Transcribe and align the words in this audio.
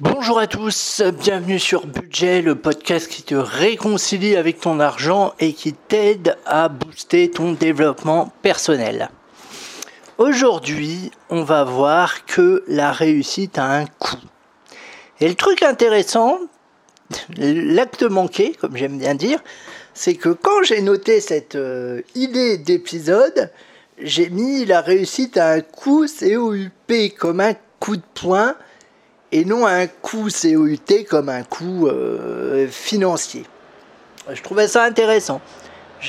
Bonjour 0.00 0.38
à 0.38 0.46
tous, 0.46 1.02
bienvenue 1.18 1.58
sur 1.58 1.84
Budget, 1.84 2.40
le 2.40 2.54
podcast 2.54 3.08
qui 3.08 3.24
te 3.24 3.34
réconcilie 3.34 4.36
avec 4.36 4.60
ton 4.60 4.78
argent 4.78 5.34
et 5.40 5.52
qui 5.52 5.72
t'aide 5.72 6.36
à 6.46 6.68
booster 6.68 7.28
ton 7.32 7.50
développement 7.52 8.32
personnel. 8.42 9.10
Aujourd'hui, 10.16 11.10
on 11.30 11.42
va 11.42 11.64
voir 11.64 12.26
que 12.26 12.62
la 12.68 12.92
réussite 12.92 13.58
a 13.58 13.64
un 13.64 13.86
coût. 13.86 14.20
Et 15.18 15.26
le 15.26 15.34
truc 15.34 15.64
intéressant, 15.64 16.38
l'acte 17.36 18.04
manqué, 18.04 18.52
comme 18.52 18.76
j'aime 18.76 18.98
bien 18.98 19.16
dire, 19.16 19.40
c'est 19.94 20.14
que 20.14 20.28
quand 20.28 20.62
j'ai 20.62 20.80
noté 20.80 21.20
cette 21.20 21.56
euh, 21.56 22.02
idée 22.14 22.56
d'épisode, 22.56 23.50
j'ai 24.00 24.30
mis 24.30 24.64
la 24.64 24.80
réussite 24.80 25.36
à 25.38 25.50
un 25.50 25.60
coût 25.60 26.06
COUP 26.06 27.18
comme 27.18 27.40
un 27.40 27.54
coup 27.80 27.96
de 27.96 28.02
poing 28.14 28.54
et 29.32 29.44
non 29.44 29.66
un 29.66 29.86
coût 29.86 30.28
COUT 30.28 31.04
comme 31.08 31.28
un 31.28 31.42
coût 31.42 31.86
euh, 31.86 32.66
financier. 32.68 33.44
Je 34.30 34.42
trouvais 34.42 34.68
ça 34.68 34.84
intéressant. 34.84 35.40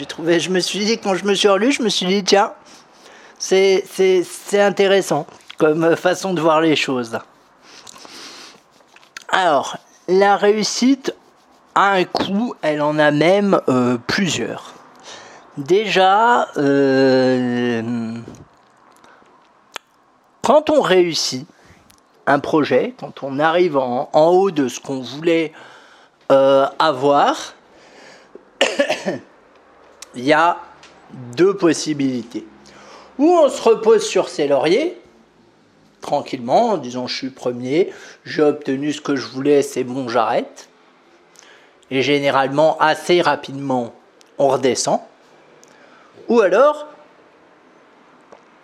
Trouvé, 0.08 0.40
je 0.40 0.50
me 0.50 0.60
suis 0.60 0.80
dit, 0.80 1.00
quand 1.00 1.16
je 1.16 1.26
me 1.26 1.34
suis 1.34 1.48
relu, 1.48 1.72
je 1.72 1.82
me 1.82 1.90
suis 1.90 2.06
dit, 2.06 2.24
tiens, 2.24 2.54
c'est, 3.38 3.84
c'est, 3.88 4.62
intéressant 4.62 5.26
comme 5.58 5.96
façon 5.96 6.34
de 6.34 6.42
voir 6.42 6.62
les 6.62 6.76
choses. 6.76 7.18
Alors, 9.30 9.78
la 10.08 10.38
réussite 10.38 11.14
a 11.76 11.94
un 11.94 12.04
coût, 12.04 12.56
elle 12.62 12.82
en 12.82 12.98
a 13.00 13.12
même 13.12 13.60
euh, 13.68 13.98
plusieurs. 14.08 14.74
Déjà, 15.58 16.48
euh, 16.58 18.14
quand 20.42 20.70
on 20.70 20.82
réussit, 20.82 21.48
un 22.30 22.38
projet, 22.38 22.94
quand 23.00 23.24
on 23.24 23.40
arrive 23.40 23.76
en, 23.76 24.10
haut 24.14 24.52
de 24.52 24.68
ce 24.68 24.80
qu'on 24.80 25.02
voulait 25.02 25.52
euh, 26.32 26.68
avoir, 26.78 27.56
il 30.16 30.24
y 30.24 30.32
a 30.32 30.60
deux 31.36 31.56
possibilités. 31.56 32.46
Ou 33.18 33.32
on 33.32 33.50
se 33.50 33.60
repose 33.62 34.04
sur 34.06 34.30
ses 34.30 34.48
lauriers, 34.48 35.02
tranquillement, 36.02 36.70
en 36.70 36.78
disant 36.78 37.08
je 37.08 37.16
suis 37.16 37.30
premier, 37.32 37.92
j'ai 38.26 38.44
obtenu 38.44 38.94
ce 38.94 39.02
que 39.02 39.16
je 39.16 39.26
voulais, 39.26 39.64
c'est 39.64 39.84
bon, 39.84 40.08
j'arrête. 40.08 40.70
Et 41.90 42.04
généralement, 42.04 42.78
assez 42.80 43.22
rapidement, 43.22 43.96
on 44.38 44.50
redescend. 44.50 45.02
Ou 46.28 46.42
alors, 46.42 46.88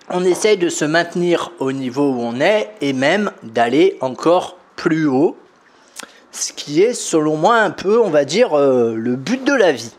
on 0.09 0.23
essaye 0.23 0.57
de 0.57 0.69
se 0.69 0.85
maintenir 0.85 1.51
au 1.59 1.71
niveau 1.71 2.11
où 2.11 2.21
on 2.21 2.39
est 2.39 2.69
et 2.81 2.93
même 2.93 3.31
d'aller 3.43 3.97
encore 4.01 4.57
plus 4.75 5.07
haut, 5.07 5.35
ce 6.31 6.53
qui 6.53 6.81
est 6.81 6.93
selon 6.93 7.37
moi 7.37 7.55
un 7.57 7.71
peu, 7.71 7.99
on 7.99 8.09
va 8.09 8.25
dire, 8.25 8.57
euh, 8.57 8.93
le 8.95 9.15
but 9.15 9.43
de 9.43 9.53
la 9.53 9.71
vie. 9.71 9.93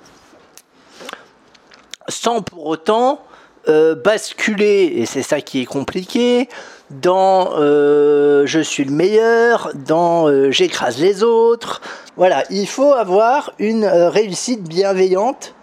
Sans 2.09 2.43
pour 2.43 2.67
autant 2.67 3.21
euh, 3.69 3.95
basculer, 3.97 4.93
et 4.97 5.07
c'est 5.07 5.23
ça 5.23 5.41
qui 5.41 5.63
est 5.63 5.67
compliqué, 5.67 6.49
dans 6.91 7.55
euh, 7.59 8.47
je 8.47 8.61
suis 8.61 8.85
le 8.85 8.93
meilleur, 8.93 9.73
dans 9.75 10.53
j'écrase 10.53 11.01
les 11.01 11.25
autres. 11.25 11.81
Voilà, 12.17 12.45
il 12.51 12.69
faut 12.69 12.93
avoir 12.93 13.53
une 13.59 13.85
réussite 13.87 14.63
bienveillante 14.63 15.56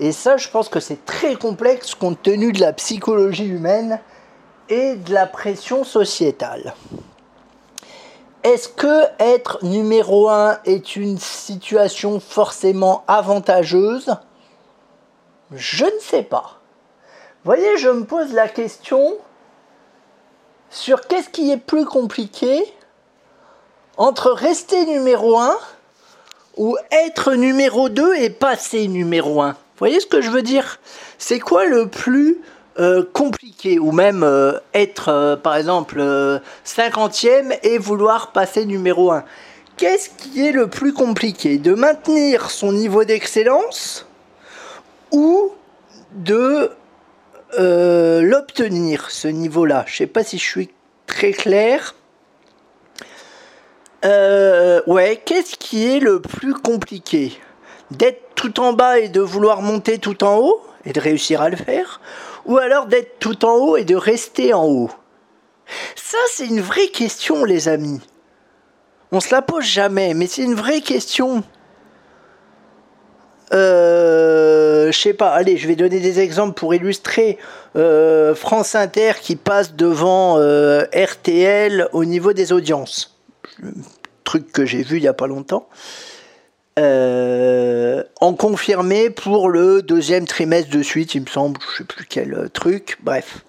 et 0.00 0.12
ça, 0.12 0.36
je 0.36 0.48
pense 0.48 0.68
que 0.68 0.80
c'est 0.80 1.04
très 1.04 1.36
complexe 1.36 1.94
compte 1.94 2.22
tenu 2.22 2.52
de 2.52 2.60
la 2.60 2.72
psychologie 2.72 3.46
humaine 3.46 4.00
et 4.68 4.96
de 4.96 5.12
la 5.12 5.26
pression 5.26 5.84
sociétale. 5.84 6.74
Est-ce 8.42 8.68
que 8.68 9.04
être 9.18 9.64
numéro 9.64 10.28
un 10.28 10.58
est 10.64 10.96
une 10.96 11.18
situation 11.18 12.20
forcément 12.20 13.04
avantageuse? 13.06 14.16
Je 15.52 15.84
ne 15.84 16.00
sais 16.00 16.22
pas. 16.22 16.60
Voyez, 17.44 17.78
je 17.78 17.88
me 17.88 18.04
pose 18.04 18.32
la 18.32 18.48
question 18.48 19.16
sur 20.70 21.06
qu'est-ce 21.06 21.28
qui 21.28 21.50
est 21.50 21.58
plus 21.58 21.84
compliqué 21.84 22.64
entre 23.96 24.32
rester 24.32 24.84
numéro 24.86 25.38
un 25.38 25.56
ou 26.56 26.76
être 26.90 27.34
numéro 27.34 27.88
2 27.88 28.16
et 28.16 28.30
passer 28.30 28.88
numéro 28.88 29.40
1. 29.40 29.56
Voyez 29.78 30.00
ce 30.00 30.06
que 30.06 30.20
je 30.20 30.30
veux 30.30 30.42
dire? 30.42 30.78
C'est 31.18 31.40
quoi 31.40 31.66
le 31.66 31.88
plus 31.88 32.38
euh, 32.78 33.04
compliqué 33.12 33.78
ou 33.78 33.92
même 33.92 34.24
euh, 34.24 34.58
être 34.72 35.08
euh, 35.08 35.36
par 35.36 35.54
exemple 35.54 36.02
50e 36.66 37.56
et 37.62 37.78
vouloir 37.78 38.32
passer 38.32 38.66
numéro 38.66 39.12
1 39.12 39.24
Qu'est-ce 39.76 40.10
qui 40.10 40.44
est 40.44 40.50
le 40.50 40.68
plus 40.68 40.92
compliqué? 40.92 41.58
De 41.58 41.74
maintenir 41.74 42.50
son 42.50 42.72
niveau 42.72 43.04
d'excellence 43.04 44.06
ou 45.12 45.52
de 46.12 46.70
l'obtenir, 47.56 49.10
ce 49.10 49.28
niveau-là? 49.28 49.84
Je 49.86 49.92
ne 49.92 49.96
sais 49.96 50.06
pas 50.06 50.24
si 50.24 50.38
je 50.38 50.44
suis 50.44 50.70
très 51.06 51.32
clair. 51.32 51.94
ouais, 54.02 55.20
qu'est-ce 55.24 55.56
qui 55.56 55.86
est 55.86 56.00
le 56.00 56.20
plus 56.20 56.54
compliqué? 56.54 57.38
D'être 57.90 58.23
tout 58.44 58.60
en 58.60 58.74
bas 58.74 58.98
et 58.98 59.08
de 59.08 59.22
vouloir 59.22 59.62
monter 59.62 59.98
tout 59.98 60.22
en 60.22 60.36
haut 60.36 60.60
et 60.84 60.92
de 60.92 61.00
réussir 61.00 61.40
à 61.40 61.48
le 61.48 61.56
faire, 61.56 62.02
ou 62.44 62.58
alors 62.58 62.84
d'être 62.84 63.18
tout 63.18 63.46
en 63.46 63.54
haut 63.54 63.76
et 63.78 63.84
de 63.84 63.96
rester 63.96 64.52
en 64.52 64.66
haut? 64.66 64.90
Ça, 65.96 66.18
c'est 66.30 66.46
une 66.46 66.60
vraie 66.60 66.88
question, 66.88 67.46
les 67.46 67.68
amis. 67.68 68.02
On 69.12 69.20
se 69.20 69.34
la 69.34 69.40
pose 69.40 69.64
jamais, 69.64 70.12
mais 70.12 70.26
c'est 70.26 70.42
une 70.42 70.54
vraie 70.54 70.82
question. 70.82 71.42
Euh, 73.54 74.92
je 74.92 74.98
sais 74.98 75.14
pas, 75.14 75.30
allez, 75.30 75.56
je 75.56 75.66
vais 75.66 75.76
donner 75.76 76.00
des 76.00 76.20
exemples 76.20 76.52
pour 76.52 76.74
illustrer. 76.74 77.38
Euh, 77.76 78.34
France 78.34 78.74
Inter 78.74 79.12
qui 79.22 79.36
passe 79.36 79.74
devant 79.74 80.36
euh, 80.36 80.84
RTL 80.94 81.88
au 81.92 82.04
niveau 82.04 82.34
des 82.34 82.52
audiences. 82.52 83.18
Truc 84.24 84.52
que 84.52 84.66
j'ai 84.66 84.82
vu 84.82 84.98
il 84.98 85.02
y 85.02 85.08
a 85.08 85.14
pas 85.14 85.28
longtemps. 85.28 85.66
Euh, 86.76 88.02
en 88.20 88.34
confirmé 88.34 89.08
pour 89.08 89.48
le 89.48 89.80
deuxième 89.82 90.26
trimestre 90.26 90.70
de 90.70 90.82
suite, 90.82 91.14
il 91.14 91.22
me 91.22 91.26
semble, 91.26 91.60
je 91.70 91.78
sais 91.78 91.84
plus 91.84 92.04
quel 92.04 92.34
euh, 92.34 92.48
truc, 92.48 92.98
bref. 93.00 93.44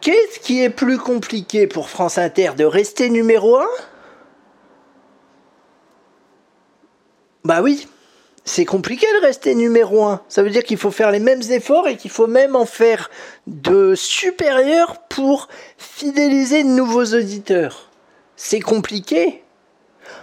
Qu'est-ce 0.00 0.40
qui 0.40 0.62
est 0.62 0.70
plus 0.70 0.98
compliqué 0.98 1.68
pour 1.68 1.90
France 1.90 2.18
Inter 2.18 2.52
de 2.56 2.64
rester 2.64 3.08
numéro 3.08 3.56
1 3.56 3.66
Bah 7.44 7.62
oui, 7.62 7.86
c'est 8.44 8.64
compliqué 8.64 9.06
de 9.20 9.26
rester 9.26 9.54
numéro 9.54 10.04
1. 10.04 10.22
Ça 10.28 10.42
veut 10.42 10.50
dire 10.50 10.64
qu'il 10.64 10.76
faut 10.76 10.90
faire 10.90 11.12
les 11.12 11.20
mêmes 11.20 11.42
efforts 11.50 11.86
et 11.86 11.96
qu'il 11.96 12.10
faut 12.10 12.26
même 12.26 12.56
en 12.56 12.66
faire 12.66 13.10
de 13.46 13.94
supérieurs 13.94 15.02
pour 15.08 15.48
fidéliser 15.76 16.64
de 16.64 16.68
nouveaux 16.68 17.14
auditeurs. 17.14 17.90
C'est 18.34 18.60
compliqué. 18.60 19.44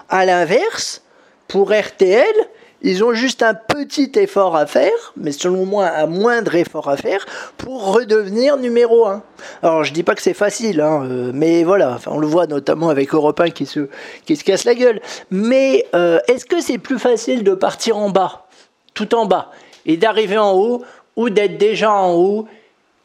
À 0.10 0.26
l'inverse, 0.26 1.05
pour 1.48 1.72
RTL, 1.72 2.34
ils 2.82 3.04
ont 3.04 3.14
juste 3.14 3.42
un 3.42 3.56
petit 3.56 4.12
effort 4.16 4.56
à 4.56 4.68
faire, 4.68 5.14
mais 5.18 5.32
selon 5.32 5.66
moi 5.66 5.88
un 5.88 6.06
moindre 6.06 6.54
effort 6.54 6.88
à 6.88 6.98
faire, 6.98 7.26
pour 7.58 7.94
redevenir 7.94 8.58
numéro 8.58 9.08
1. 9.08 9.24
Alors 9.64 9.84
je 9.84 9.92
dis 9.92 10.04
pas 10.04 10.14
que 10.14 10.22
c'est 10.22 10.36
facile, 10.36 10.82
hein, 10.82 11.04
euh, 11.04 11.32
mais 11.34 11.64
voilà, 11.64 11.98
on 12.06 12.20
le 12.20 12.28
voit 12.28 12.46
notamment 12.46 12.90
avec 12.90 13.14
Europe 13.14 13.40
1 13.40 13.50
qui 13.50 13.66
se, 13.66 13.90
qui 14.26 14.36
se 14.36 14.44
casse 14.44 14.66
la 14.66 14.76
gueule. 14.76 15.02
Mais 15.32 15.88
euh, 15.96 16.20
est-ce 16.28 16.46
que 16.46 16.62
c'est 16.62 16.78
plus 16.78 17.00
facile 17.00 17.44
de 17.44 17.56
partir 17.56 17.98
en 17.98 18.12
bas, 18.12 18.46
tout 18.94 19.16
en 19.16 19.26
bas, 19.26 19.52
et 19.88 19.98
d'arriver 19.98 20.38
en 20.38 20.54
haut, 20.54 20.84
ou 21.16 21.32
d'être 21.32 21.58
déjà 21.58 21.92
en 21.92 22.14
haut 22.14 22.46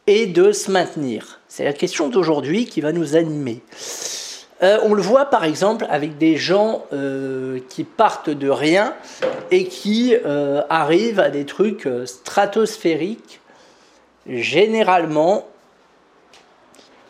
et 0.05 0.27
de 0.27 0.51
se 0.51 0.69
maintenir? 0.69 1.39
C'est 1.47 1.63
la 1.63 1.73
question 1.73 2.07
d'aujourd'hui 2.07 2.65
qui 2.65 2.81
va 2.81 2.91
nous 2.91 3.15
animer. 3.15 3.63
Euh, 4.63 4.79
on 4.83 4.93
le 4.93 5.01
voit 5.01 5.25
par 5.25 5.43
exemple 5.43 5.87
avec 5.89 6.17
des 6.17 6.37
gens 6.37 6.85
euh, 6.93 7.59
qui 7.69 7.83
partent 7.83 8.29
de 8.29 8.49
rien 8.49 8.93
et 9.49 9.65
qui 9.65 10.15
euh, 10.25 10.61
arrivent 10.69 11.19
à 11.19 11.29
des 11.29 11.45
trucs 11.45 11.87
stratosphériques. 12.05 13.39
Généralement, 14.27 15.47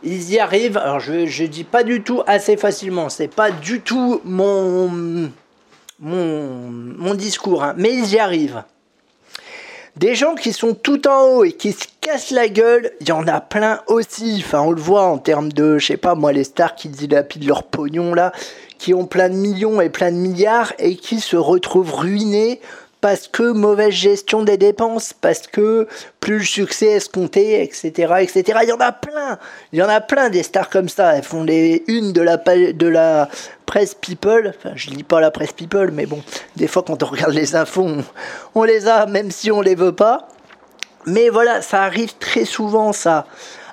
ils 0.02 0.32
y 0.32 0.40
arrivent. 0.40 0.78
Alors 0.78 1.02
je 1.02 1.14
ne 1.14 1.48
dis 1.48 1.66
pas 1.66 1.84
du 1.84 2.04
tout 2.04 2.22
assez 2.26 2.56
facilement. 2.56 3.10
C'est 3.10 3.28
pas 3.28 3.52
du 3.52 3.82
tout 3.82 4.22
mon 4.24 5.30
mon, 6.02 7.14
discours, 7.14 7.64
hein, 7.64 7.74
mais 7.78 7.94
ils 7.94 8.14
y 8.14 8.20
arrivent. 8.20 8.64
Des 9.98 10.16
gens 10.16 10.36
qui 10.36 10.52
sont 10.54 10.74
tout 10.74 11.08
en 11.08 11.26
haut 11.26 11.44
et 11.44 11.52
qui 11.52 11.74
se 11.74 11.86
cassent 12.02 12.32
la 12.32 12.50
gueule, 12.50 12.92
il 13.00 13.08
y 13.08 13.12
en 13.12 13.28
a 13.28 13.40
plein 13.40 13.82
aussi. 13.88 14.44
Enfin, 14.44 14.62
on 14.62 14.72
le 14.72 14.82
voit 14.82 15.04
en 15.04 15.20
termes 15.20 15.54
de, 15.54 15.78
je 15.78 15.86
sais 15.88 15.98
pas 15.98 16.16
moi, 16.16 16.34
les 16.34 16.44
stars 16.44 16.76
qui 16.76 16.90
dilapident 16.90 17.48
leur 17.48 17.64
pognon 17.64 18.14
là, 18.14 18.34
qui 18.78 18.94
ont 18.94 19.06
plein 19.06 19.30
de 19.30 19.36
millions 19.36 19.80
et 19.80 19.90
plein 19.90 20.12
de 20.12 20.18
milliards 20.18 20.74
et 20.80 20.96
qui 20.96 21.20
se 21.20 21.38
retrouvent 21.38 21.94
ruinés 21.94 22.60
parce 23.02 23.28
que 23.28 23.52
mauvaise 23.52 23.94
gestion 23.94 24.44
des 24.44 24.58
dépenses, 24.58 25.14
parce 25.14 25.48
que 25.48 25.88
plus 26.20 26.38
le 26.38 26.46
succès 26.46 26.86
escompté, 26.88 27.64
etc., 27.64 28.14
etc. 28.20 28.60
Il 28.62 28.70
y 28.70 28.72
en 28.72 28.80
a 28.80 28.92
plein, 28.92 29.40
il 29.74 29.80
y 29.80 29.84
en 29.84 29.90
a 29.90 30.00
plein 30.00 30.30
des 30.30 30.44
stars 30.44 30.70
comme 30.70 30.88
ça. 30.88 31.16
Elles 31.16 31.24
font 31.24 31.44
les 31.44 31.84
unes 31.88 32.14
de 32.14 32.22
la, 32.22 33.28
presse 33.66 33.96
people. 33.96 34.54
Enfin, 34.56 34.74
je 34.76 34.92
lis 34.92 35.04
pas 35.04 35.20
la 35.20 35.32
presse 35.32 35.54
people, 35.54 35.92
mais 35.92 36.06
bon, 36.06 36.22
des 36.56 36.68
fois 36.68 36.84
quand 36.84 37.02
on 37.02 37.08
regarde 37.08 37.34
les 37.34 37.56
infos, 37.56 37.88
on, 38.54 38.64
les 38.64 38.88
a, 38.88 39.08
même 39.08 39.32
si 39.32 39.52
on 39.52 39.62
les 39.62 39.76
veut 39.76 39.96
pas. 39.96 40.28
Mais 41.06 41.30
voilà, 41.30 41.62
ça 41.62 41.84
arrive 41.84 42.16
très 42.18 42.46
souvent, 42.46 42.94
ça. 42.94 43.26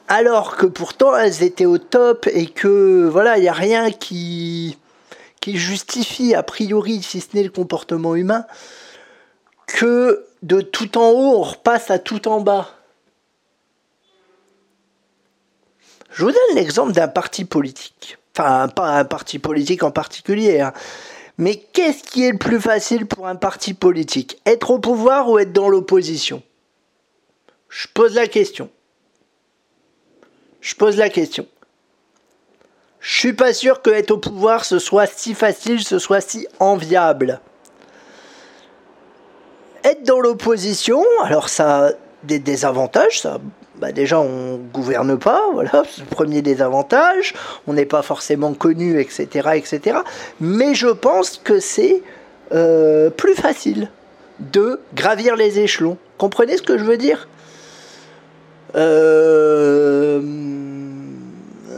Alors 0.08 0.56
que 0.56 0.66
pourtant, 0.66 1.16
elles 1.16 1.42
étaient 1.42 1.66
au 1.66 1.78
top 1.78 2.26
et 2.32 2.46
que 2.46 3.08
voilà, 3.10 3.36
il 3.36 3.42
n'y 3.42 3.48
a 3.48 3.52
rien 3.52 3.90
qui 3.90 4.78
qui 5.40 5.56
justifie 5.56 6.34
a 6.34 6.42
priori, 6.42 7.02
si 7.02 7.20
ce 7.20 7.28
n'est 7.34 7.44
le 7.44 7.50
comportement 7.50 8.16
humain, 8.16 8.44
que 9.66 10.26
de 10.42 10.60
tout 10.60 10.98
en 10.98 11.10
haut, 11.10 11.36
on 11.36 11.42
repasse 11.42 11.90
à 11.90 11.98
tout 11.98 12.28
en 12.28 12.40
bas. 12.40 12.70
Je 16.10 16.24
vous 16.24 16.32
donne 16.32 16.56
l'exemple 16.56 16.92
d'un 16.92 17.08
parti 17.08 17.44
politique. 17.44 18.18
Enfin, 18.36 18.68
pas 18.68 18.98
un 18.98 19.04
parti 19.04 19.38
politique 19.38 19.82
en 19.82 19.90
particulier. 19.90 20.60
Hein. 20.60 20.72
Mais 21.36 21.56
qu'est-ce 21.56 22.02
qui 22.02 22.24
est 22.24 22.32
le 22.32 22.38
plus 22.38 22.60
facile 22.60 23.06
pour 23.06 23.26
un 23.28 23.36
parti 23.36 23.74
politique? 23.74 24.40
Être 24.44 24.70
au 24.70 24.78
pouvoir 24.78 25.28
ou 25.28 25.38
être 25.38 25.52
dans 25.52 25.68
l'opposition? 25.68 26.42
Je 27.68 27.86
pose 27.92 28.14
la 28.14 28.26
question. 28.26 28.70
Je 30.60 30.74
pose 30.74 30.96
la 30.96 31.08
question. 31.08 31.46
Je 33.00 33.18
suis 33.18 33.32
pas 33.32 33.52
sûr 33.52 33.80
que 33.82 33.90
être 33.90 34.10
au 34.10 34.18
pouvoir 34.18 34.64
ce 34.64 34.78
soit 34.78 35.06
si 35.06 35.34
facile, 35.34 35.82
ce 35.82 35.98
soit 35.98 36.20
si 36.20 36.46
enviable. 36.58 37.40
Être 39.84 40.02
dans 40.02 40.20
l'opposition, 40.20 41.04
alors 41.22 41.48
ça 41.48 41.86
a 41.86 41.90
des 42.24 42.38
désavantages, 42.38 43.20
ça. 43.20 43.38
Bah 43.76 43.92
déjà, 43.92 44.18
on 44.18 44.56
gouverne 44.56 45.16
pas, 45.16 45.42
voilà, 45.52 45.84
c'est 45.88 46.00
le 46.00 46.06
premier 46.06 46.42
désavantage. 46.42 47.34
On 47.68 47.74
n'est 47.74 47.86
pas 47.86 48.02
forcément 48.02 48.52
connu, 48.54 49.00
etc., 49.00 49.50
etc. 49.54 49.98
Mais 50.40 50.74
je 50.74 50.88
pense 50.88 51.38
que 51.38 51.60
c'est 51.60 52.02
euh, 52.52 53.08
plus 53.10 53.34
facile 53.34 53.88
de 54.40 54.80
gravir 54.94 55.36
les 55.36 55.60
échelons. 55.60 55.96
Comprenez 56.16 56.56
ce 56.56 56.62
que 56.62 56.76
je 56.76 56.84
veux 56.84 56.96
dire? 56.96 57.28
Euh, 58.76 60.20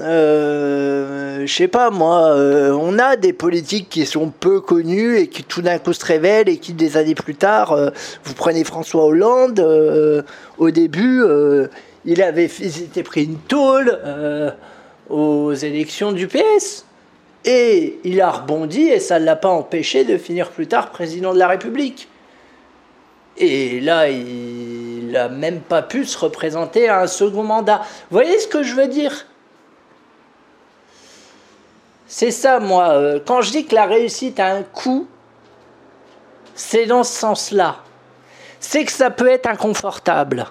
euh, 0.01 1.47
je 1.47 1.55
sais 1.55 1.69
pas 1.69 1.91
moi, 1.91 2.31
euh, 2.31 2.73
on 2.73 2.99
a 2.99 3.17
des 3.17 3.33
politiques 3.33 3.89
qui 3.91 4.07
sont 4.07 4.31
peu 4.31 4.61
connus 4.61 5.19
et 5.19 5.29
qui 5.29 5.45
tout 5.45 5.63
d'un 5.63 5.79
coup 5.79 5.93
se 5.93 6.05
révèlent 6.05 6.49
et 6.49 6.57
qui 6.57 6.73
des 6.73 6.97
années 6.97 7.15
plus 7.15 7.35
tard, 7.35 7.73
euh, 7.73 7.91
vous 8.25 8.35
prenez 8.35 8.65
François 8.65 9.05
Hollande, 9.05 9.61
au 10.59 10.71
début, 10.71 11.23
il 12.05 12.23
avait 12.23 12.47
été 12.47 13.03
pris 13.03 13.25
une 13.25 13.39
tôle 13.39 13.99
aux 15.09 15.53
élections 15.53 16.13
du 16.13 16.27
PS. 16.27 16.87
Et 17.47 17.99
il 18.05 18.21
a 18.21 18.31
rebondi 18.31 18.83
et 18.83 19.01
ça 19.01 19.19
ne 19.19 19.25
l'a 19.25 19.37
pas 19.37 19.49
empêché 19.49 20.05
de 20.05 20.19
finir 20.19 20.51
plus 20.51 20.67
tard 20.67 20.91
président 20.91 21.33
de 21.33 21.39
la 21.39 21.49
République. 21.49 22.09
Et 23.39 23.81
là, 23.81 24.11
il 24.11 24.60
n'a 25.12 25.29
même 25.29 25.61
pas 25.61 25.83
pu 25.83 26.05
se 26.05 26.19
représenter 26.19 26.89
à 26.89 27.01
un 27.01 27.07
second 27.07 27.43
mandat. 27.43 27.79
Vous 28.11 28.17
voyez 28.17 28.39
ce 28.39 28.49
que 28.49 28.62
je 28.62 28.75
veux 28.75 28.89
dire? 28.89 29.27
C'est 32.07 32.33
ça, 32.33 32.59
moi. 32.59 32.91
Euh, 32.91 33.21
quand 33.25 33.41
je 33.41 33.53
dis 33.53 33.67
que 33.67 33.75
la 33.75 33.87
réussite 33.87 34.41
a 34.41 34.47
un 34.47 34.62
coût, 34.62 35.07
c'est 36.55 36.87
dans 36.87 37.05
ce 37.05 37.12
sens-là. 37.12 37.77
C'est 38.59 38.85
que 38.85 38.93
ça 38.93 39.11
peut 39.11 39.29
être 39.29 39.47
inconfortable. 39.47 40.47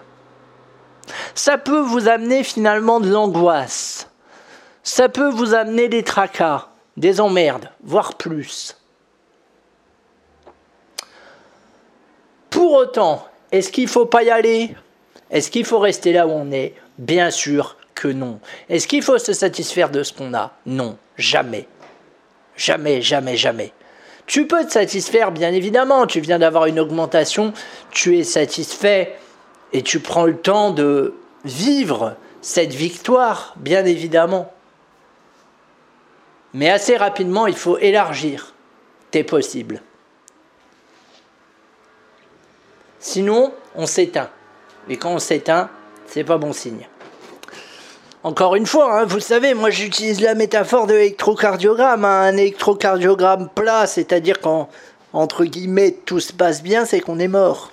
Ça 1.35 1.57
peut 1.57 1.79
vous 1.79 2.07
amener 2.07 2.43
finalement 2.43 2.99
de 2.99 3.09
l'angoisse. 3.09 4.09
Ça 4.83 5.09
peut 5.09 5.29
vous 5.29 5.53
amener 5.53 5.89
des 5.89 6.03
tracas, 6.03 6.69
des 6.97 7.21
emmerdes, 7.21 7.69
voire 7.83 8.15
plus. 8.15 8.75
Pour 12.49 12.73
autant, 12.73 13.28
est-ce 13.51 13.71
qu'il 13.71 13.85
ne 13.85 13.89
faut 13.89 14.05
pas 14.05 14.23
y 14.23 14.29
aller? 14.29 14.75
Est-ce 15.31 15.51
qu'il 15.51 15.65
faut 15.65 15.79
rester 15.79 16.13
là 16.13 16.27
où 16.27 16.31
on 16.31 16.51
est? 16.51 16.73
Bien 16.97 17.31
sûr 17.31 17.77
que 17.95 18.07
non. 18.07 18.39
Est-ce 18.69 18.87
qu'il 18.87 19.03
faut 19.03 19.17
se 19.17 19.33
satisfaire 19.33 19.89
de 19.89 20.03
ce 20.03 20.13
qu'on 20.13 20.33
a? 20.33 20.53
Non. 20.65 20.97
Jamais. 21.17 21.67
Jamais, 22.55 23.01
jamais, 23.01 23.37
jamais. 23.37 23.73
Tu 24.25 24.45
peux 24.45 24.65
te 24.65 24.71
satisfaire, 24.71 25.31
bien 25.31 25.51
évidemment. 25.53 26.05
Tu 26.05 26.19
viens 26.19 26.39
d'avoir 26.39 26.65
une 26.65 26.79
augmentation, 26.79 27.53
tu 27.91 28.17
es 28.17 28.23
satisfait 28.23 29.17
et 29.73 29.81
tu 29.81 29.99
prends 29.99 30.25
le 30.25 30.37
temps 30.37 30.71
de 30.71 31.15
vivre 31.45 32.15
cette 32.41 32.73
victoire, 32.73 33.53
bien 33.57 33.85
évidemment. 33.85 34.51
Mais 36.53 36.69
assez 36.69 36.95
rapidement, 36.95 37.47
il 37.47 37.55
faut 37.55 37.77
élargir 37.77 38.53
tes 39.11 39.23
possibles. 39.23 39.81
Sinon, 42.99 43.53
on 43.75 43.85
s'éteint. 43.85 44.29
Et 44.89 44.97
quand 44.97 45.11
on 45.11 45.19
s'éteint, 45.19 45.69
c'est 46.07 46.23
pas 46.23 46.37
bon 46.37 46.53
signe. 46.53 46.87
Encore 48.23 48.55
une 48.55 48.65
fois, 48.65 48.99
hein, 48.99 49.05
vous 49.05 49.21
savez, 49.21 49.53
moi 49.53 49.69
j'utilise 49.69 50.19
la 50.19 50.35
métaphore 50.35 50.87
de 50.87 50.93
l'électrocardiogramme. 50.93 52.03
Hein. 52.03 52.21
un 52.23 52.35
électrocardiogramme 52.35 53.47
plat, 53.55 53.87
c'est-à-dire 53.87 54.41
quand, 54.41 54.67
entre 55.13 55.45
guillemets, 55.45 55.91
tout 56.05 56.19
se 56.19 56.33
passe 56.33 56.61
bien, 56.61 56.83
c'est 56.83 56.99
qu'on 56.99 57.19
est 57.19 57.29
mort. 57.29 57.71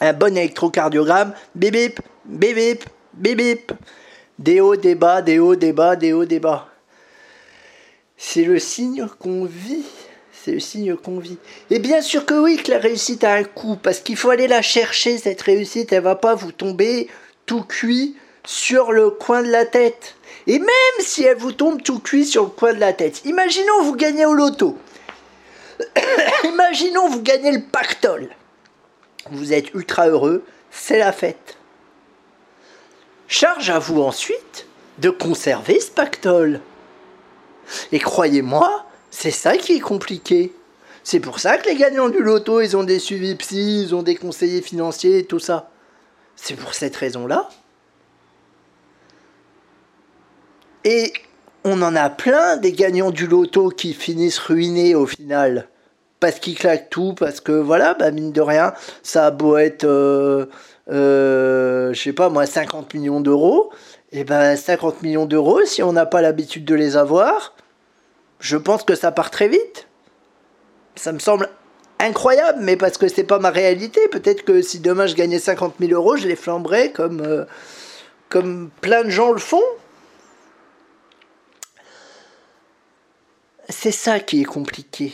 Un 0.00 0.12
bon 0.12 0.36
électrocardiogramme, 0.36 1.32
bip 1.54 1.72
bip, 1.72 2.00
bip 2.26 2.54
bip, 2.54 2.84
bip 3.14 3.36
bip. 3.38 3.72
Des 4.38 4.60
hauts, 4.60 4.76
des 4.76 4.94
bas, 4.94 5.22
des 5.22 5.38
hauts, 5.38 5.56
des 5.56 5.72
bas, 5.72 5.96
des 5.96 6.12
hauts, 6.12 6.26
des 6.26 6.38
bas. 6.38 6.68
C'est 8.18 8.44
le 8.44 8.58
signe 8.58 9.06
qu'on 9.18 9.46
vit. 9.46 9.86
Signe 10.58 10.96
qu'on 10.96 11.18
vit. 11.18 11.38
Et 11.70 11.78
bien 11.78 12.00
sûr 12.00 12.24
que 12.24 12.34
oui, 12.34 12.56
que 12.56 12.70
la 12.70 12.78
réussite 12.78 13.24
a 13.24 13.34
un 13.34 13.44
coût, 13.44 13.76
parce 13.76 14.00
qu'il 14.00 14.16
faut 14.16 14.30
aller 14.30 14.48
la 14.48 14.62
chercher, 14.62 15.18
cette 15.18 15.42
réussite. 15.42 15.92
Elle 15.92 16.02
va 16.02 16.14
pas 16.14 16.34
vous 16.34 16.52
tomber 16.52 17.08
tout 17.46 17.62
cuit 17.62 18.16
sur 18.46 18.92
le 18.92 19.10
coin 19.10 19.42
de 19.42 19.50
la 19.50 19.66
tête. 19.66 20.14
Et 20.46 20.58
même 20.58 20.98
si 21.00 21.24
elle 21.24 21.36
vous 21.36 21.52
tombe 21.52 21.82
tout 21.82 21.98
cuit 21.98 22.24
sur 22.24 22.44
le 22.44 22.50
coin 22.50 22.72
de 22.72 22.80
la 22.80 22.92
tête, 22.92 23.24
imaginons 23.26 23.82
vous 23.82 23.94
gagnez 23.94 24.24
au 24.24 24.32
loto. 24.32 24.78
imaginons 26.44 27.08
vous 27.08 27.22
gagnez 27.22 27.52
le 27.52 27.62
pactole. 27.62 28.30
Vous 29.30 29.52
êtes 29.52 29.74
ultra 29.74 30.08
heureux, 30.08 30.44
c'est 30.70 30.98
la 30.98 31.12
fête. 31.12 31.58
Charge 33.26 33.68
à 33.68 33.78
vous 33.78 34.00
ensuite 34.00 34.66
de 34.98 35.10
conserver 35.10 35.80
ce 35.80 35.90
pactole. 35.90 36.60
Et 37.92 37.98
croyez-moi, 37.98 38.86
c'est 39.10 39.30
ça 39.30 39.56
qui 39.56 39.74
est 39.74 39.80
compliqué. 39.80 40.52
C'est 41.04 41.20
pour 41.20 41.40
ça 41.40 41.56
que 41.56 41.68
les 41.68 41.76
gagnants 41.76 42.10
du 42.10 42.18
loto, 42.18 42.60
ils 42.60 42.76
ont 42.76 42.84
des 42.84 42.98
suivis 42.98 43.34
psy, 43.36 43.82
ils 43.82 43.94
ont 43.94 44.02
des 44.02 44.14
conseillers 44.14 44.60
financiers 44.60 45.24
tout 45.24 45.38
ça. 45.38 45.70
C'est 46.36 46.54
pour 46.54 46.74
cette 46.74 46.94
raison-là 46.96 47.48
Et 50.84 51.12
on 51.64 51.82
en 51.82 51.96
a 51.96 52.10
plein 52.10 52.56
des 52.56 52.72
gagnants 52.72 53.10
du 53.10 53.26
loto 53.26 53.68
qui 53.70 53.92
finissent 53.94 54.38
ruinés 54.38 54.94
au 54.94 55.06
final. 55.06 55.68
Parce 56.20 56.40
qu'ils 56.40 56.58
claquent 56.58 56.90
tout, 56.90 57.14
parce 57.14 57.40
que 57.40 57.52
voilà, 57.52 57.94
bah 57.94 58.10
mine 58.10 58.32
de 58.32 58.40
rien, 58.40 58.72
ça 59.02 59.26
a 59.26 59.30
beau 59.30 59.56
être, 59.56 59.84
euh, 59.84 60.46
euh, 60.90 61.94
sais 61.94 62.12
pas 62.12 62.28
moi, 62.28 62.46
50 62.46 62.92
millions 62.94 63.20
d'euros. 63.20 63.70
Et 64.12 64.24
ben 64.24 64.56
50 64.56 65.02
millions 65.02 65.26
d'euros, 65.26 65.60
si 65.64 65.82
on 65.82 65.92
n'a 65.92 66.06
pas 66.06 66.22
l'habitude 66.22 66.64
de 66.64 66.74
les 66.74 66.96
avoir, 66.96 67.54
je 68.40 68.56
pense 68.56 68.84
que 68.84 68.94
ça 68.94 69.12
part 69.12 69.30
très 69.30 69.48
vite. 69.48 69.88
Ça 70.96 71.12
me 71.12 71.18
semble 71.18 71.48
incroyable, 71.98 72.58
mais 72.62 72.76
parce 72.76 72.98
que 72.98 73.08
c'est 73.08 73.24
pas 73.24 73.38
ma 73.38 73.50
réalité. 73.50 74.00
Peut-être 74.08 74.44
que 74.44 74.62
si 74.62 74.80
demain 74.80 75.06
je 75.06 75.14
gagnais 75.14 75.38
50 75.38 75.74
000 75.80 75.92
euros, 75.92 76.16
je 76.16 76.26
les 76.26 76.36
flamberais 76.36 76.92
comme, 76.92 77.20
euh, 77.20 77.44
comme 78.28 78.70
plein 78.80 79.04
de 79.04 79.10
gens 79.10 79.32
le 79.32 79.38
font. 79.38 79.62
C'est 83.68 83.92
ça 83.92 84.20
qui 84.20 84.40
est 84.42 84.46
compliqué. 84.46 85.12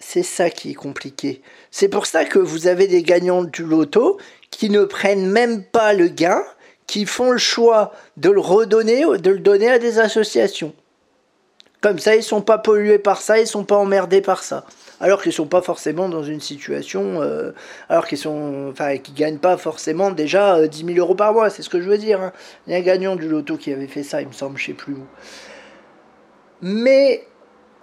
C'est 0.00 0.22
ça 0.22 0.50
qui 0.50 0.70
est 0.70 0.74
compliqué. 0.74 1.42
C'est 1.70 1.88
pour 1.88 2.06
ça 2.06 2.24
que 2.24 2.38
vous 2.38 2.66
avez 2.66 2.86
des 2.86 3.02
gagnants 3.02 3.44
du 3.44 3.64
loto 3.64 4.18
qui 4.50 4.70
ne 4.70 4.84
prennent 4.84 5.26
même 5.26 5.64
pas 5.64 5.92
le 5.92 6.08
gain, 6.08 6.42
qui 6.86 7.04
font 7.04 7.30
le 7.30 7.38
choix 7.38 7.92
de 8.16 8.30
le 8.30 8.40
redonner, 8.40 9.04
de 9.18 9.30
le 9.30 9.38
donner 9.38 9.68
à 9.70 9.78
des 9.78 9.98
associations. 9.98 10.74
Comme 11.80 12.00
ça, 12.00 12.16
ils 12.16 12.24
sont 12.24 12.40
pas 12.40 12.58
pollués 12.58 12.98
par 12.98 13.20
ça, 13.20 13.38
ils 13.38 13.46
sont 13.46 13.64
pas 13.64 13.76
emmerdés 13.76 14.20
par 14.20 14.42
ça. 14.42 14.64
Alors 15.00 15.22
qu'ils 15.22 15.32
sont 15.32 15.46
pas 15.46 15.62
forcément 15.62 16.08
dans 16.08 16.24
une 16.24 16.40
situation, 16.40 17.22
euh, 17.22 17.52
alors 17.88 18.08
qu'ils 18.08 18.18
sont, 18.18 18.70
enfin, 18.72 18.96
qu'ils 18.98 19.14
gagnent 19.14 19.38
pas 19.38 19.56
forcément 19.56 20.10
déjà 20.10 20.66
10 20.66 20.82
euh, 20.82 20.86
000 20.94 20.98
euros 20.98 21.14
par 21.14 21.32
mois. 21.32 21.50
C'est 21.50 21.62
ce 21.62 21.68
que 21.68 21.80
je 21.80 21.88
veux 21.88 21.98
dire. 21.98 22.20
Hein. 22.20 22.32
Il 22.66 22.72
y 22.72 22.76
a 22.76 22.78
un 22.78 22.82
gagnant 22.82 23.14
du 23.14 23.28
loto 23.28 23.56
qui 23.56 23.72
avait 23.72 23.86
fait 23.86 24.02
ça, 24.02 24.20
il 24.20 24.26
me 24.26 24.32
semble, 24.32 24.58
je 24.58 24.66
sais 24.66 24.72
plus 24.72 24.94
où. 24.94 25.06
Mais 26.62 27.24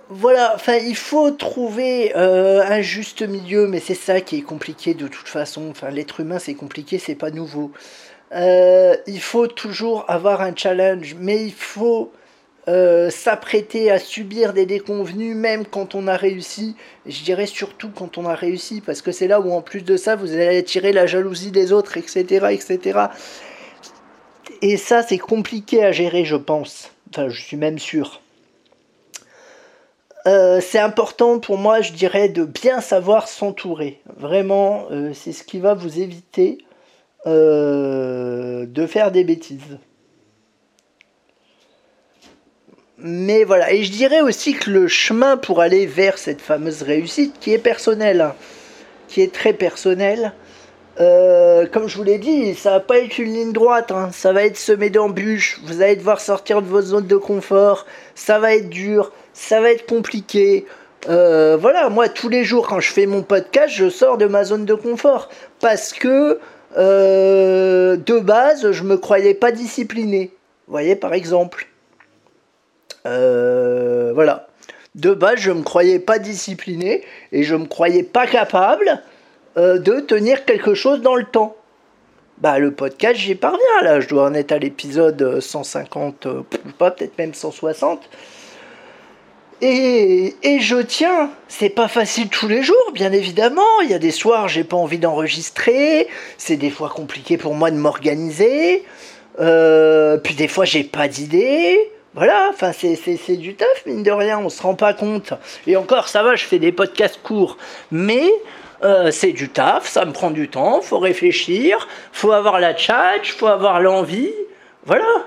voilà, 0.10 0.52
enfin, 0.56 0.76
il 0.76 0.98
faut 0.98 1.32
trouver 1.32 2.12
euh, 2.18 2.64
un 2.68 2.82
juste 2.82 3.22
milieu, 3.22 3.66
mais 3.68 3.80
c'est 3.80 3.96
ça 3.96 4.20
qui 4.20 4.40
est 4.40 4.42
compliqué 4.42 4.94
de 4.94 5.08
toute 5.08 5.30
façon. 5.30 5.70
Enfin, 5.72 5.90
l'être 5.90 6.20
humain, 6.20 6.40
c'est 6.40 6.56
compliqué, 6.56 7.00
c'est 7.00 7.16
pas 7.16 7.32
nouveau. 7.32 7.72
Il 8.34 9.22
faut 9.22 9.48
toujours 9.48 10.04
avoir 10.10 10.42
un 10.42 10.54
challenge, 10.54 11.16
mais 11.18 11.46
il 11.46 11.54
faut 11.54 12.12
euh, 12.68 13.12
s'apprêter 13.12 13.92
à 13.92 14.00
subir 14.00 14.52
des 14.52 14.66
déconvenus, 14.66 15.36
même 15.36 15.68
quand 15.68 15.94
on 15.94 16.08
a 16.08 16.18
réussi. 16.18 16.76
je 17.06 17.24
dirais 17.24 17.46
surtout 17.46 17.92
quand 17.94 18.18
on 18.18 18.26
a 18.26 18.34
réussi, 18.34 18.82
parce 18.82 19.04
que 19.04 19.12
c'est 19.12 19.28
là 19.28 19.40
où, 19.40 19.52
en 19.52 19.62
plus 19.62 19.84
de 19.84 19.98
ça, 19.98 20.16
vous 20.16 20.34
allez 20.34 20.58
attirer 20.58 20.92
la 20.92 21.06
jalousie 21.06 21.52
des 21.52 21.72
autres, 21.72 21.98
etc., 21.98 22.48
etc. 22.50 23.00
Et 24.64 24.78
ça, 24.78 25.04
c'est 25.04 25.20
compliqué 25.20 25.84
à 25.84 25.92
gérer, 25.92 26.26
je 26.26 26.36
pense. 26.36 26.90
Enfin, 27.12 27.30
je 27.30 27.40
suis 27.40 27.58
même 27.58 27.78
sûr. 27.78 28.22
Euh, 30.26 30.60
c'est 30.60 30.80
important 30.80 31.38
pour 31.38 31.60
moi, 31.60 31.82
je 31.82 31.94
dirais, 31.94 32.30
de 32.30 32.46
bien 32.46 32.82
savoir 32.82 33.28
s'entourer. 33.28 34.02
Vraiment, 34.18 34.88
euh, 34.90 35.12
c'est 35.14 35.34
ce 35.34 35.44
qui 35.44 35.60
va 35.60 35.76
vous 35.76 36.00
éviter 36.00 36.58
de 37.28 38.86
faire 38.88 39.12
des 39.12 39.24
bêtises. 39.24 39.80
Mais 43.08 43.44
voilà, 43.44 43.72
et 43.72 43.84
je 43.84 43.92
dirais 43.92 44.22
aussi 44.22 44.56
que 44.56 44.72
le 44.72 44.88
chemin 44.88 45.38
pour 45.38 45.62
aller 45.62 45.86
vers 45.86 46.18
cette 46.18 46.42
fameuse 46.42 46.82
réussite, 46.82 47.36
qui 47.40 47.54
est 47.54 47.60
personnelle, 47.60 48.22
hein, 48.22 48.36
qui 49.08 49.22
est 49.22 49.32
très 49.32 49.54
personnelle, 49.54 50.34
comme 50.98 51.88
je 51.88 51.98
vous 51.98 52.04
l'ai 52.04 52.18
dit, 52.18 52.56
ça 52.56 52.72
va 52.72 52.80
pas 52.80 52.98
être 52.98 53.20
une 53.20 53.32
ligne 53.32 53.54
droite, 53.54 53.92
hein. 53.92 54.10
ça 54.12 54.34
va 54.34 54.44
être 54.44 54.58
semé 54.58 54.90
d'embûches, 54.90 55.60
vous 55.66 55.84
allez 55.84 55.98
devoir 55.98 56.20
sortir 56.20 56.64
de 56.64 56.68
vos 56.68 56.82
zones 56.82 57.06
de 57.06 57.16
confort, 57.16 57.86
ça 58.16 58.40
va 58.40 58.56
être 58.56 58.70
dur, 58.70 59.12
ça 59.34 59.62
va 59.62 59.70
être 59.70 59.86
compliqué. 59.86 60.66
Euh, 61.08 61.58
voilà, 61.62 61.90
moi 61.90 62.10
tous 62.10 62.30
les 62.30 62.44
jours 62.44 62.68
quand 62.68 62.80
je 62.80 62.92
fais 62.92 63.06
mon 63.06 63.22
podcast, 63.22 63.72
je 63.72 63.88
sors 63.88 64.18
de 64.18 64.26
ma 64.26 64.46
zone 64.46 64.66
de 64.66 64.74
confort 64.74 65.30
parce 65.60 65.94
que 65.94 66.40
euh, 66.76 67.98
de 67.98 68.20
base, 68.20 68.72
je 68.72 68.82
me 68.82 68.98
croyais 68.98 69.36
pas 69.36 69.52
discipliné. 69.52 70.32
Vous 70.66 70.72
voyez, 70.72 70.96
par 70.96 71.14
exemple. 71.14 71.68
Euh, 73.06 74.12
voilà. 74.14 74.48
De 74.96 75.14
base, 75.14 75.40
je 75.40 75.52
me 75.52 75.62
croyais 75.62 76.00
pas 76.00 76.20
discipliné 76.20 77.04
et 77.32 77.44
je 77.44 77.56
me 77.56 77.66
croyais 77.66 78.04
pas 78.04 78.28
capable 78.28 79.02
de 79.58 80.02
tenir 80.02 80.44
quelque 80.44 80.74
chose 80.74 81.02
dans 81.02 81.16
le 81.16 81.24
temps. 81.24 81.56
Bah, 82.40 82.60
le 82.60 82.72
podcast, 82.72 83.18
j'y 83.18 83.36
parviens 83.36 83.82
là. 83.82 84.00
Je 84.02 84.08
dois 84.08 84.26
en 84.26 84.34
être 84.34 84.52
à 84.52 84.58
l'épisode 84.58 85.40
150, 85.40 86.28
pas 86.78 86.92
peut-être 86.92 87.18
même 87.18 87.34
160. 87.34 88.10
Et, 89.62 90.60
je 90.60 90.82
tiens, 90.82 91.32
c'est 91.48 91.70
pas 91.70 91.88
facile 91.88 92.28
tous 92.28 92.48
les 92.48 92.62
jours, 92.62 92.92
bien 92.94 93.12
évidemment. 93.12 93.82
Il 93.84 93.90
y 93.90 93.94
a 93.94 94.00
des 94.00 94.12
soirs, 94.12 94.48
j'ai 94.48 94.64
pas 94.64 94.76
envie 94.76 95.00
d'enregistrer. 95.00 96.08
C'est 96.38 96.58
des 96.58 96.70
fois 96.70 96.90
compliqué 96.90 97.38
pour 97.38 97.56
moi 97.56 97.72
de 97.72 97.78
m'organiser. 97.78 98.84
Euh, 99.40 100.18
puis 100.18 100.36
des 100.36 100.48
fois, 100.48 100.66
j'ai 100.66 100.84
pas 100.84 101.08
d'idée. 101.08 101.80
Voilà, 102.16 102.50
enfin, 102.50 102.72
c'est 102.72 103.36
du 103.36 103.56
taf, 103.56 103.86
mine 103.86 104.02
de 104.02 104.12
rien, 104.12 104.40
on 104.40 104.48
se 104.48 104.62
rend 104.62 104.76
pas 104.76 104.94
compte. 104.94 105.34
Et 105.68 105.76
encore, 105.76 106.08
ça 106.08 106.24
va, 106.24 106.38
je 106.38 106.46
fais 106.46 106.60
des 106.60 106.72
podcasts 106.72 107.22
courts. 107.22 107.58
Mais 107.92 108.32
euh, 108.84 109.12
c'est 109.12 109.34
du 109.34 109.50
taf, 109.50 109.86
ça 109.86 110.06
me 110.06 110.14
prend 110.14 110.32
du 110.32 110.48
temps, 110.48 110.82
faut 110.82 111.00
réfléchir, 111.00 111.90
faut 112.14 112.32
avoir 112.32 112.62
la 112.62 112.74
tchatch, 112.74 113.34
faut 113.34 113.48
avoir 113.48 113.82
l'envie. 113.82 114.32
Voilà. 114.86 115.26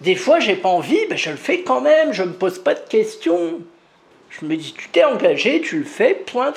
Des 0.00 0.14
fois, 0.14 0.38
j'ai 0.38 0.54
pas 0.54 0.68
envie, 0.68 1.00
mais 1.10 1.16
je 1.16 1.30
le 1.30 1.36
fais 1.36 1.62
quand 1.62 1.80
même, 1.80 2.12
je 2.12 2.22
me 2.22 2.34
pose 2.34 2.60
pas 2.60 2.74
de 2.74 2.88
questions. 2.88 3.62
Je 4.30 4.46
me 4.46 4.56
dis, 4.56 4.74
tu 4.78 4.88
t'es 4.90 5.02
engagé, 5.02 5.60
tu 5.60 5.78
le 5.78 5.84
fais, 5.84 6.14
point. 6.14 6.52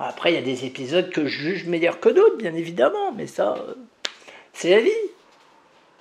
Après, 0.00 0.32
il 0.32 0.34
y 0.34 0.38
a 0.38 0.42
des 0.42 0.64
épisodes 0.64 1.10
que 1.10 1.26
je 1.26 1.38
juge 1.38 1.66
meilleurs 1.66 2.00
que 2.00 2.08
d'autres, 2.08 2.36
bien 2.36 2.54
évidemment, 2.54 3.12
mais 3.16 3.28
ça, 3.28 3.54
euh, 3.58 3.74
c'est 4.52 4.70
la 4.70 4.80
vie. 4.80 4.90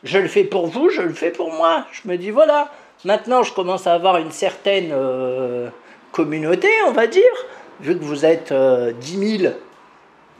Je 0.03 0.17
le 0.17 0.27
fais 0.27 0.43
pour 0.43 0.67
vous, 0.67 0.89
je 0.89 1.01
le 1.01 1.13
fais 1.13 1.31
pour 1.31 1.51
moi. 1.51 1.85
Je 1.91 2.07
me 2.09 2.17
dis, 2.17 2.31
voilà, 2.31 2.71
maintenant 3.05 3.43
je 3.43 3.53
commence 3.53 3.87
à 3.87 3.93
avoir 3.93 4.17
une 4.17 4.31
certaine 4.31 4.91
euh, 4.91 5.69
communauté, 6.11 6.69
on 6.87 6.91
va 6.91 7.07
dire, 7.07 7.23
vu 7.81 7.97
que 7.97 8.03
vous 8.03 8.25
êtes 8.25 8.49
10 8.49 8.53
euh, 8.53 8.93
000 9.01 9.53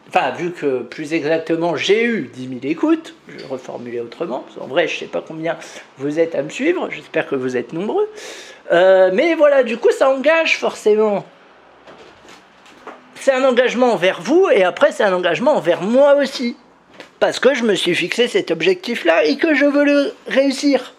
Enfin, 0.09 0.31
vu 0.31 0.51
que 0.51 0.79
plus 0.79 1.13
exactement 1.13 1.75
j'ai 1.75 2.03
eu 2.03 2.31
10 2.33 2.47
000 2.47 2.59
écoutes, 2.63 3.13
je 3.27 3.37
vais 3.37 3.45
reformuler 3.45 3.99
autrement, 3.99 4.43
en 4.59 4.65
vrai 4.65 4.87
je 4.87 4.95
ne 4.95 4.99
sais 5.01 5.05
pas 5.05 5.21
combien 5.25 5.55
vous 5.99 6.19
êtes 6.19 6.33
à 6.33 6.41
me 6.41 6.49
suivre, 6.49 6.89
j'espère 6.89 7.27
que 7.27 7.35
vous 7.35 7.55
êtes 7.55 7.73
nombreux. 7.73 8.09
Euh, 8.71 9.11
mais 9.13 9.35
voilà, 9.35 9.61
du 9.61 9.77
coup 9.77 9.91
ça 9.91 10.09
engage 10.09 10.57
forcément. 10.57 11.25
C'est 13.13 13.33
un 13.33 13.43
engagement 13.43 13.93
envers 13.93 14.19
vous 14.19 14.47
et 14.51 14.63
après 14.63 14.91
c'est 14.91 15.03
un 15.03 15.13
engagement 15.13 15.55
envers 15.55 15.83
moi 15.83 16.15
aussi. 16.15 16.57
Parce 17.19 17.39
que 17.39 17.53
je 17.53 17.63
me 17.63 17.75
suis 17.75 17.95
fixé 17.95 18.27
cet 18.27 18.49
objectif-là 18.49 19.25
et 19.25 19.38
que 19.38 19.53
je 19.53 19.65
veux 19.65 19.83
le 19.83 20.13
réussir. 20.27 20.93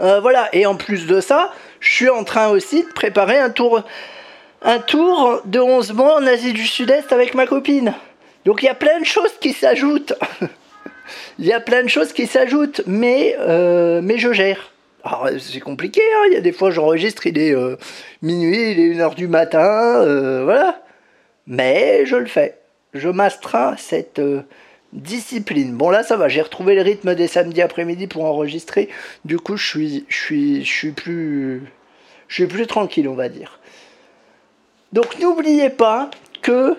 Euh, 0.00 0.20
voilà, 0.20 0.48
et 0.52 0.66
en 0.66 0.74
plus 0.74 1.06
de 1.06 1.20
ça, 1.20 1.52
je 1.80 1.92
suis 1.92 2.10
en 2.10 2.24
train 2.24 2.48
aussi 2.48 2.82
de 2.82 2.92
préparer 2.92 3.38
un 3.38 3.50
tour 3.50 3.82
un 4.66 4.78
tour 4.78 5.42
de 5.44 5.60
11 5.60 5.92
mois 5.92 6.16
en 6.16 6.26
Asie 6.26 6.54
du 6.54 6.66
Sud-Est 6.66 7.12
avec 7.12 7.34
ma 7.34 7.46
copine. 7.46 7.92
Donc 8.46 8.62
il 8.62 8.66
y 8.66 8.70
a 8.70 8.74
plein 8.74 8.98
de 8.98 9.04
choses 9.04 9.32
qui 9.40 9.52
s'ajoutent. 9.52 10.14
Il 11.38 11.44
y 11.44 11.52
a 11.52 11.60
plein 11.60 11.82
de 11.82 11.88
choses 11.88 12.14
qui 12.14 12.26
s'ajoutent, 12.26 12.80
mais, 12.86 13.36
euh, 13.40 14.00
mais 14.02 14.16
je 14.16 14.32
gère. 14.32 14.72
C'est 15.38 15.60
compliqué, 15.60 16.00
hein. 16.00 16.28
il 16.28 16.32
y 16.32 16.36
a 16.36 16.40
des 16.40 16.52
fois 16.52 16.70
j'enregistre, 16.70 17.26
il 17.26 17.36
est 17.36 17.54
euh, 17.54 17.76
minuit, 18.22 18.70
il 18.70 18.80
est 18.80 18.94
1h 18.94 19.14
du 19.14 19.28
matin, 19.28 20.02
voilà. 20.44 20.80
Mais 21.46 22.06
je 22.06 22.16
le 22.16 22.24
fais. 22.24 22.58
Je 22.94 23.10
m'astreins 23.10 23.76
cette 23.76 24.18
discipline. 24.94 25.74
Bon 25.74 25.90
là 25.90 26.02
ça 26.02 26.16
va, 26.16 26.28
j'ai 26.28 26.40
retrouvé 26.40 26.74
le 26.74 26.82
rythme 26.82 27.14
des 27.14 27.26
samedis 27.26 27.60
après-midi 27.60 28.06
pour 28.06 28.24
enregistrer. 28.24 28.88
Du 29.24 29.38
coup 29.38 29.56
je 29.56 29.66
suis, 29.66 30.06
je 30.08 30.62
suis, 30.62 30.92
plus, 30.92 31.64
je 32.28 32.34
suis 32.34 32.46
plus 32.46 32.66
tranquille 32.66 33.08
on 33.08 33.14
va 33.14 33.28
dire. 33.28 33.58
Donc 34.92 35.18
n'oubliez 35.20 35.70
pas 35.70 36.10
que 36.40 36.76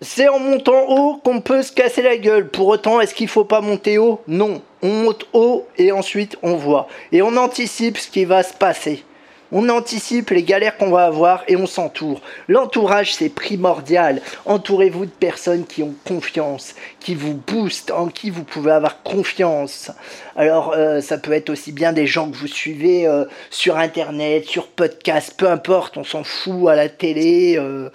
c'est 0.00 0.28
en 0.28 0.38
montant 0.38 0.88
haut 0.88 1.16
qu'on 1.16 1.40
peut 1.40 1.62
se 1.62 1.72
casser 1.72 2.02
la 2.02 2.16
gueule. 2.16 2.48
Pour 2.48 2.68
autant, 2.68 3.00
est-ce 3.00 3.14
qu'il 3.14 3.26
ne 3.26 3.30
faut 3.30 3.44
pas 3.44 3.60
monter 3.60 3.96
haut? 3.98 4.20
Non. 4.28 4.62
On 4.82 4.88
monte 4.88 5.26
haut 5.32 5.66
et 5.78 5.90
ensuite 5.90 6.36
on 6.42 6.54
voit. 6.54 6.86
Et 7.12 7.22
on 7.22 7.36
anticipe 7.36 7.96
ce 7.96 8.10
qui 8.10 8.24
va 8.24 8.42
se 8.42 8.52
passer. 8.52 9.04
On 9.52 9.68
anticipe 9.68 10.30
les 10.30 10.42
galères 10.42 10.76
qu'on 10.76 10.90
va 10.90 11.04
avoir 11.04 11.44
et 11.46 11.56
on 11.56 11.66
s'entoure. 11.66 12.20
L'entourage, 12.48 13.14
c'est 13.14 13.28
primordial. 13.28 14.20
Entourez-vous 14.44 15.06
de 15.06 15.10
personnes 15.10 15.64
qui 15.64 15.82
ont 15.82 15.94
confiance, 16.04 16.74
qui 17.00 17.14
vous 17.14 17.34
boostent, 17.34 17.92
en 17.92 18.08
qui 18.08 18.30
vous 18.30 18.44
pouvez 18.44 18.72
avoir 18.72 19.02
confiance. 19.02 19.90
Alors, 20.34 20.72
euh, 20.72 21.00
ça 21.00 21.18
peut 21.18 21.32
être 21.32 21.50
aussi 21.50 21.72
bien 21.72 21.92
des 21.92 22.06
gens 22.06 22.30
que 22.30 22.36
vous 22.36 22.48
suivez 22.48 23.06
euh, 23.06 23.24
sur 23.50 23.76
Internet, 23.78 24.46
sur 24.46 24.66
podcast, 24.66 25.34
peu 25.36 25.48
importe, 25.48 25.96
on 25.96 26.04
s'en 26.04 26.24
fout 26.24 26.68
à 26.68 26.74
la 26.74 26.88
télé, 26.88 27.56
euh, 27.56 27.90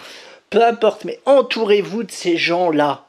peu 0.49 0.63
importe, 0.63 1.05
mais 1.05 1.19
entourez-vous 1.25 2.03
de 2.03 2.11
ces 2.11 2.37
gens-là. 2.37 3.05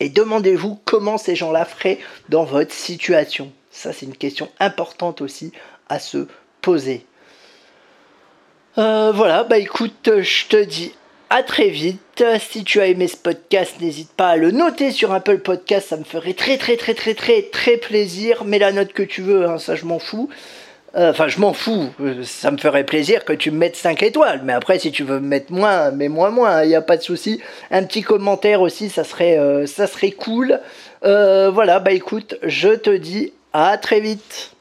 Et 0.00 0.08
demandez-vous 0.08 0.80
comment 0.84 1.16
ces 1.16 1.36
gens-là 1.36 1.64
feraient 1.64 1.98
dans 2.28 2.44
votre 2.44 2.72
situation. 2.72 3.52
Ça, 3.70 3.92
c'est 3.92 4.06
une 4.06 4.16
question 4.16 4.50
importante 4.60 5.20
aussi 5.22 5.52
à 5.88 5.98
se 5.98 6.26
poser. 6.60 7.06
Euh, 8.78 9.12
voilà, 9.14 9.44
bah 9.44 9.58
écoute, 9.58 10.10
je 10.22 10.46
te 10.46 10.56
dis 10.56 10.94
à 11.28 11.42
très 11.42 11.68
vite. 11.68 12.24
Si 12.40 12.64
tu 12.64 12.80
as 12.80 12.86
aimé 12.86 13.06
ce 13.06 13.18
podcast, 13.18 13.74
n'hésite 13.80 14.10
pas 14.12 14.28
à 14.28 14.36
le 14.36 14.50
noter 14.50 14.92
sur 14.92 15.12
Apple 15.12 15.38
Podcast, 15.38 15.88
ça 15.88 15.96
me 15.98 16.04
ferait 16.04 16.32
très 16.32 16.56
très 16.56 16.76
très 16.76 16.94
très 16.94 17.14
très 17.14 17.42
très 17.42 17.76
plaisir. 17.76 18.44
Mets 18.44 18.58
la 18.58 18.72
note 18.72 18.94
que 18.94 19.02
tu 19.02 19.20
veux, 19.20 19.46
hein, 19.46 19.58
ça 19.58 19.74
je 19.74 19.84
m'en 19.84 19.98
fous. 19.98 20.30
Euh, 20.94 21.10
enfin, 21.10 21.28
je 21.28 21.38
m'en 21.38 21.52
fous. 21.52 21.90
Ça 22.24 22.50
me 22.50 22.56
ferait 22.56 22.84
plaisir 22.84 23.26
que 23.26 23.32
tu 23.34 23.50
me 23.50 23.58
mettes 23.58 23.76
5 23.76 24.02
étoiles. 24.02 24.40
Mais 24.44 24.52
après, 24.54 24.78
si 24.78 24.90
tu 24.90 25.04
veux 25.04 25.20
me 25.20 25.28
mettre 25.28 25.52
moins, 25.52 25.90
mets-moi 25.90 26.30
moins. 26.30 26.62
Il 26.62 26.68
n'y 26.68 26.74
a 26.74 26.82
pas 26.82 26.96
de 26.96 27.02
souci. 27.02 27.40
Un 27.70 27.84
petit 27.84 28.02
commentaire 28.02 28.60
aussi, 28.60 28.88
ça 28.88 29.04
serait, 29.04 29.38
euh, 29.38 29.66
ça 29.66 29.86
serait 29.86 30.12
cool. 30.12 30.60
voilà, 31.02 31.78
bah 31.78 31.92
écoute, 31.92 32.36
je 32.42 32.70
te 32.70 32.90
dis 32.90 33.32
à 33.52 33.76
très 33.78 34.00
vite. 34.00 34.52